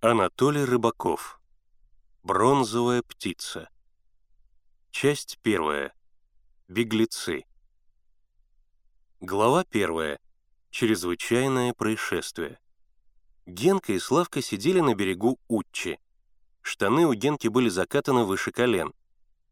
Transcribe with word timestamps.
Анатолий 0.00 0.62
Рыбаков. 0.62 1.40
Бронзовая 2.22 3.02
птица. 3.02 3.68
Часть 4.92 5.40
первая. 5.42 5.92
Беглецы. 6.68 7.44
Глава 9.18 9.64
первая. 9.64 10.20
Чрезвычайное 10.70 11.74
происшествие. 11.74 12.60
Генка 13.44 13.92
и 13.92 13.98
Славка 13.98 14.40
сидели 14.40 14.78
на 14.78 14.94
берегу 14.94 15.40
Утчи. 15.48 15.98
Штаны 16.62 17.04
у 17.04 17.12
Генки 17.14 17.48
были 17.48 17.68
закатаны 17.68 18.22
выше 18.22 18.52
колен. 18.52 18.94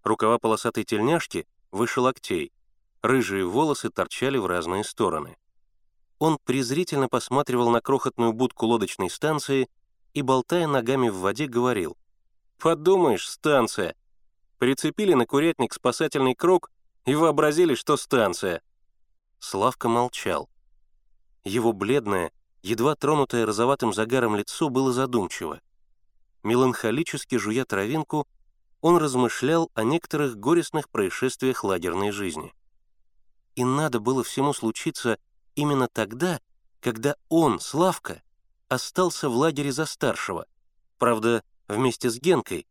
Рукава 0.05 0.39
полосатой 0.39 0.85
тельняшки 0.85 1.49
выше 1.73 2.01
локтей. 2.01 2.53
Рыжие 3.03 3.45
волосы 3.45 3.91
торчали 3.91 4.39
в 4.39 4.47
разные 4.47 4.85
стороны. 4.85 5.39
Он 6.21 6.39
презрительно 6.39 7.09
посматривал 7.09 7.71
на 7.71 7.81
крохотную 7.81 8.33
будку 8.33 8.67
лодочной 8.67 9.11
станции 9.11 9.69
и, 10.17 10.23
болтая 10.23 10.67
ногами 10.67 11.11
в 11.11 11.19
воде, 11.19 11.47
говорил. 11.47 11.95
«Подумаешь, 12.59 13.29
станция! 13.29 13.95
Прицепили 14.57 15.13
на 15.13 15.27
курятник 15.27 15.75
спасательный 15.75 16.35
круг 16.35 16.71
и 17.05 17.15
вообразили, 17.15 17.75
что 17.75 17.99
станция!» 17.99 18.63
Славка 19.41 19.91
молчал. 19.91 20.49
Его 21.45 21.75
бледное, 21.75 22.33
едва 22.63 22.95
тронутое 22.95 23.45
розоватым 23.45 23.93
загаром 23.93 24.37
лицо 24.37 24.71
было 24.71 24.91
задумчиво. 24.91 25.61
Меланхолически 26.43 27.37
жуя 27.37 27.67
травинку, 27.67 28.27
он 28.81 28.97
размышлял 28.97 29.71
о 29.75 29.85
некоторых 29.85 30.37
горестных 30.39 30.89
происшествиях 30.89 31.63
лагерной 31.63 32.11
жизни. 32.11 32.55
И 33.55 33.65
надо 33.65 34.01
было 34.01 34.25
всему 34.25 34.55
случиться 34.55 35.19
именно 35.57 35.89
тогда, 35.89 36.41
когда 36.81 37.17
он, 37.29 37.61
Славка, 37.61 38.23
остался 38.69 39.29
в 39.29 39.37
лагере 39.37 39.73
за 39.73 39.87
старшего. 39.87 40.47
Правда, 40.99 41.43
вместе 41.69 42.11
с 42.11 42.19
Генкой. 42.19 42.67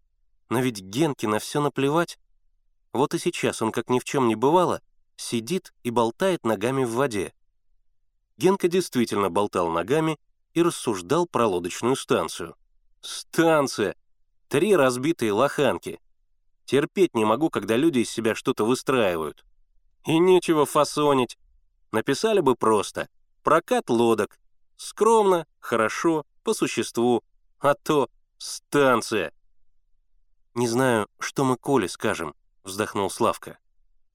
Но 0.50 0.60
ведь 0.60 0.82
Генке 0.82 1.28
на 1.28 1.40
все 1.40 1.62
наплевать. 1.62 2.20
Вот 2.94 3.14
и 3.14 3.20
сейчас 3.20 3.62
он, 3.62 3.72
как 3.72 3.90
ни 3.90 4.00
в 4.00 4.04
чем 4.04 4.28
не 4.28 4.36
бывало, 4.36 4.82
сидит 5.18 5.74
и 5.84 5.90
болтает 5.90 6.46
ногами 6.46 6.84
в 6.84 6.92
воде. 6.92 7.34
Генка 8.38 8.68
действительно 8.68 9.30
болтал 9.30 9.70
ногами 9.70 10.20
и 10.54 10.62
рассуждал 10.62 11.26
про 11.26 11.48
лодочную 11.48 11.96
станцию. 11.96 12.56
«Станция! 13.02 13.96
Три 14.48 14.76
разбитые 14.76 15.32
лоханки! 15.32 16.00
Терпеть 16.66 17.14
не 17.14 17.26
могу, 17.26 17.50
когда 17.50 17.76
люди 17.76 18.00
из 18.00 18.10
себя 18.10 18.36
что-то 18.36 18.66
выстраивают. 18.66 19.46
И 20.06 20.18
нечего 20.18 20.66
фасонить. 20.66 21.38
Написали 21.92 22.40
бы 22.40 22.56
просто 22.56 23.08
«прокат 23.44 23.90
лодок», 23.90 24.40
Скромно, 24.78 25.48
хорошо, 25.60 26.26
по 26.44 26.54
существу. 26.54 27.24
А 27.60 27.74
то 27.74 28.10
станция. 28.38 29.34
«Не 30.56 30.68
знаю, 30.70 31.08
что 31.20 31.44
мы 31.44 31.58
Коле 31.58 31.90
скажем»,— 31.90 32.34
вздохнул 32.64 33.10
Славка. 33.10 33.58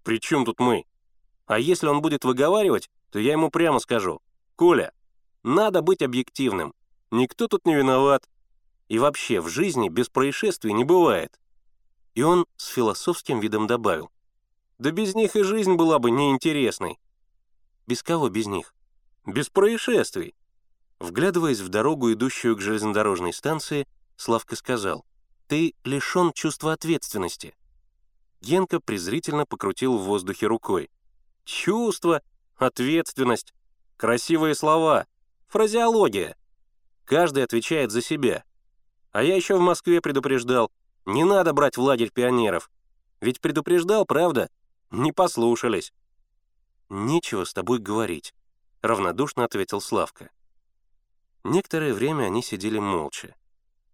«При 0.02 0.18
чем 0.18 0.46
тут 0.46 0.58
мы? 0.58 0.86
А 1.46 1.58
если 1.58 1.86
он 1.86 2.00
будет 2.00 2.24
выговаривать, 2.24 2.88
то 3.10 3.18
я 3.18 3.32
ему 3.32 3.50
прямо 3.50 3.78
скажу. 3.78 4.22
Коля, 4.56 4.92
надо 5.42 5.82
быть 5.82 6.00
объективным. 6.00 6.74
Никто 7.10 7.46
тут 7.46 7.66
не 7.66 7.74
виноват. 7.74 8.26
И 8.88 8.98
вообще 8.98 9.40
в 9.40 9.48
жизни 9.48 9.90
без 9.90 10.08
происшествий 10.08 10.72
не 10.72 10.84
бывает». 10.84 11.38
И 12.14 12.22
он 12.22 12.46
с 12.56 12.68
философским 12.68 13.40
видом 13.40 13.66
добавил. 13.66 14.10
«Да 14.78 14.92
без 14.92 15.14
них 15.14 15.36
и 15.36 15.42
жизнь 15.42 15.74
была 15.74 15.98
бы 15.98 16.10
неинтересной». 16.10 16.98
«Без 17.86 18.02
кого 18.02 18.30
без 18.30 18.46
них?» 18.46 18.74
«Без 19.26 19.50
происшествий. 19.50 20.34
Вглядываясь 21.00 21.60
в 21.60 21.70
дорогу, 21.70 22.12
идущую 22.12 22.56
к 22.56 22.60
железнодорожной 22.60 23.32
станции, 23.32 23.88
Славка 24.16 24.54
сказал, 24.54 25.06
«Ты 25.48 25.74
лишен 25.82 26.32
чувства 26.34 26.74
ответственности». 26.74 27.54
Генка 28.42 28.80
презрительно 28.80 29.46
покрутил 29.46 29.96
в 29.96 30.02
воздухе 30.02 30.46
рукой. 30.46 30.90
«Чувство, 31.44 32.20
ответственность, 32.56 33.54
красивые 33.96 34.54
слова, 34.54 35.06
фразеология. 35.48 36.36
Каждый 37.06 37.44
отвечает 37.44 37.90
за 37.90 38.02
себя. 38.02 38.44
А 39.10 39.22
я 39.22 39.34
еще 39.34 39.56
в 39.56 39.60
Москве 39.60 40.02
предупреждал, 40.02 40.70
не 41.06 41.24
надо 41.24 41.54
брать 41.54 41.78
в 41.78 41.80
лагерь 41.80 42.10
пионеров. 42.12 42.70
Ведь 43.22 43.40
предупреждал, 43.40 44.04
правда? 44.04 44.50
Не 44.90 45.12
послушались». 45.12 45.94
«Нечего 46.90 47.44
с 47.44 47.54
тобой 47.54 47.78
говорить»,— 47.78 48.34
равнодушно 48.82 49.44
ответил 49.44 49.80
Славка. 49.80 50.30
Некоторое 51.44 51.94
время 51.94 52.24
они 52.24 52.42
сидели 52.42 52.78
молча. 52.78 53.34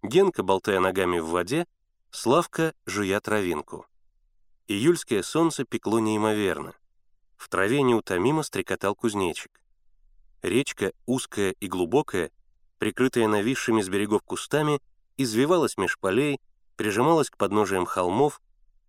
Генка, 0.02 0.42
болтая 0.42 0.80
ногами 0.80 1.18
в 1.18 1.28
воде, 1.28 1.66
Славка, 2.10 2.74
жуя 2.86 3.20
травинку. 3.20 3.86
Июльское 4.68 5.22
солнце 5.22 5.64
пекло 5.64 5.98
неимоверно. 5.98 6.74
В 7.36 7.48
траве 7.48 7.82
неутомимо 7.82 8.42
стрекотал 8.42 8.94
кузнечик. 8.94 9.60
Речка, 10.42 10.92
узкая 11.04 11.50
и 11.52 11.68
глубокая, 11.68 12.30
прикрытая 12.78 13.28
нависшими 13.28 13.82
с 13.82 13.88
берегов 13.88 14.22
кустами, 14.22 14.80
извивалась 15.16 15.76
меж 15.76 15.98
полей, 15.98 16.40
прижималась 16.76 17.30
к 17.30 17.36
подножиям 17.36 17.84
холмов, 17.84 18.40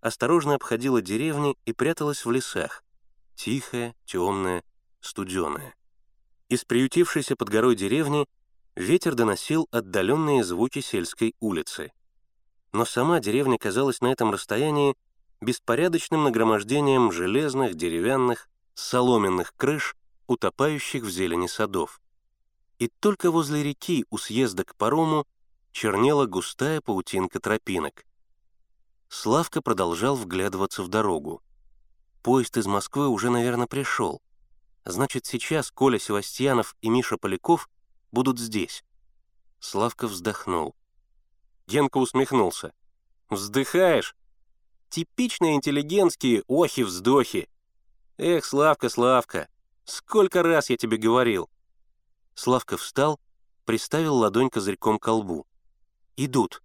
осторожно 0.01 0.55
обходила 0.55 1.01
деревни 1.01 1.57
и 1.65 1.73
пряталась 1.73 2.25
в 2.25 2.31
лесах, 2.31 2.83
тихая, 3.35 3.95
темная, 4.05 4.63
студеная. 5.01 5.75
Из 6.49 6.63
приютившейся 6.63 7.35
под 7.35 7.49
горой 7.49 7.75
деревни 7.75 8.25
ветер 8.77 9.15
доносил 9.15 9.67
отдаленные 9.71 10.43
звуки 10.43 10.81
сельской 10.81 11.35
улицы. 11.39 11.91
Но 12.73 12.85
сама 12.85 13.19
деревня 13.19 13.57
казалась 13.57 14.01
на 14.01 14.11
этом 14.11 14.31
расстоянии 14.31 14.95
беспорядочным 15.41 16.23
нагромождением 16.23 17.11
железных, 17.11 17.75
деревянных, 17.75 18.47
соломенных 18.75 19.55
крыш, 19.55 19.95
утопающих 20.27 21.03
в 21.03 21.09
зелени 21.09 21.47
садов. 21.47 21.99
И 22.77 22.87
только 22.87 23.31
возле 23.31 23.63
реки 23.63 24.05
у 24.11 24.17
съезда 24.17 24.63
к 24.63 24.75
парому 24.75 25.25
чернела 25.71 26.27
густая 26.27 26.79
паутинка 26.81 27.39
тропинок. 27.39 28.05
Славка 29.09 29.61
продолжал 29.61 30.15
вглядываться 30.15 30.83
в 30.83 30.87
дорогу. 30.87 31.41
Поезд 32.21 32.57
из 32.57 32.67
Москвы 32.67 33.07
уже, 33.07 33.31
наверное, 33.31 33.67
пришел. 33.67 34.21
Значит, 34.85 35.25
сейчас 35.25 35.71
Коля 35.71 35.97
Севастьянов 35.97 36.75
и 36.81 36.89
Миша 36.89 37.17
Поляков 37.17 37.69
будут 38.11 38.39
здесь». 38.39 38.83
Славка 39.59 40.07
вздохнул. 40.07 40.75
Генка 41.67 41.97
усмехнулся. 41.97 42.73
«Вздыхаешь? 43.29 44.15
Типичные 44.89 45.55
интеллигентские 45.55 46.43
охи-вздохи. 46.47 47.49
Эх, 48.17 48.45
Славка, 48.45 48.89
Славка, 48.89 49.49
сколько 49.83 50.43
раз 50.43 50.69
я 50.69 50.77
тебе 50.77 50.97
говорил!» 50.97 51.49
Славка 52.35 52.77
встал, 52.77 53.19
приставил 53.65 54.15
ладонь 54.15 54.49
козырьком 54.49 54.99
к 54.99 55.03
колбу. 55.03 55.45
«Идут». 56.15 56.63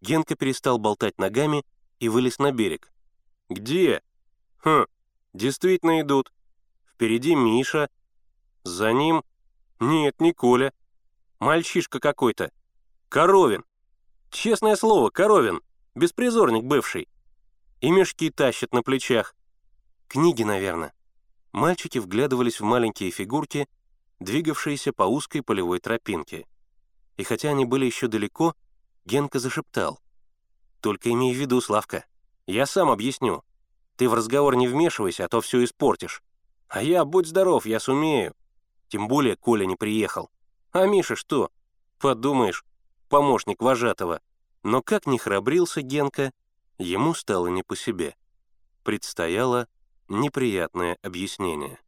Генка 0.00 0.36
перестал 0.36 0.78
болтать 0.78 1.18
ногами 1.18 1.64
и 1.98 2.08
вылез 2.08 2.38
на 2.38 2.52
берег. 2.52 2.92
«Где?» 3.48 4.02
«Хм, 4.58 4.86
действительно 5.32 6.00
идут. 6.00 6.32
Впереди 6.92 7.34
Миша. 7.34 7.88
За 8.62 8.92
ним 8.92 9.24
«Нет, 9.80 10.20
не 10.20 10.32
Коля. 10.32 10.72
Мальчишка 11.38 12.00
какой-то. 12.00 12.50
Коровин. 13.08 13.64
Честное 14.30 14.76
слово, 14.76 15.10
Коровин. 15.10 15.60
Беспризорник 15.94 16.64
бывший. 16.64 17.08
И 17.80 17.90
мешки 17.90 18.30
тащит 18.30 18.72
на 18.72 18.82
плечах. 18.82 19.34
Книги, 20.08 20.42
наверное». 20.42 20.94
Мальчики 21.52 21.98
вглядывались 21.98 22.60
в 22.60 22.64
маленькие 22.64 23.10
фигурки, 23.10 23.66
двигавшиеся 24.20 24.92
по 24.92 25.04
узкой 25.04 25.42
полевой 25.42 25.78
тропинке. 25.78 26.46
И 27.16 27.24
хотя 27.24 27.50
они 27.50 27.64
были 27.64 27.86
еще 27.86 28.08
далеко, 28.08 28.54
Генка 29.06 29.38
зашептал. 29.38 30.00
«Только 30.80 31.10
имей 31.10 31.34
в 31.34 31.38
виду, 31.38 31.60
Славка, 31.60 32.04
я 32.46 32.66
сам 32.66 32.90
объясню. 32.90 33.42
Ты 33.96 34.08
в 34.08 34.14
разговор 34.14 34.56
не 34.56 34.68
вмешивайся, 34.68 35.24
а 35.24 35.28
то 35.28 35.40
все 35.40 35.64
испортишь. 35.64 36.22
А 36.68 36.82
я, 36.82 37.04
будь 37.04 37.26
здоров, 37.26 37.66
я 37.66 37.80
сумею. 37.80 38.34
Тем 38.88 39.08
более 39.08 39.36
Коля 39.36 39.64
не 39.64 39.76
приехал. 39.76 40.30
А 40.72 40.86
Миша 40.86 41.16
что? 41.16 41.50
Подумаешь, 41.98 42.64
помощник 43.08 43.62
вожатого. 43.62 44.20
Но 44.62 44.82
как 44.82 45.06
не 45.06 45.18
храбрился 45.18 45.82
Генка, 45.82 46.32
ему 46.78 47.14
стало 47.14 47.48
не 47.48 47.62
по 47.62 47.76
себе. 47.76 48.16
Предстояло 48.84 49.68
неприятное 50.08 50.98
объяснение. 51.02 51.78